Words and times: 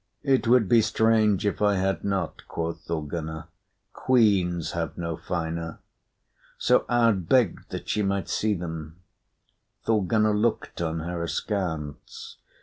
"It 0.23 0.47
would 0.47 0.67
be 0.67 0.81
strange 0.81 1.45
if 1.45 1.61
I 1.61 1.75
had 1.75 2.03
not," 2.03 2.47
quoth 2.47 2.85
Thorgunna. 2.87 3.49
"Queens 3.93 4.71
have 4.71 4.97
no 4.97 5.15
finer." 5.15 5.77
So 6.57 6.85
Aud 6.89 7.29
begged 7.29 7.69
that 7.69 7.87
she 7.87 8.01
might 8.01 8.27
see 8.27 8.55
them. 8.55 8.95
Thorgunna 9.85 10.31
looked 10.33 10.81
on 10.81 11.01
her 11.01 11.21
askance. 11.21 12.37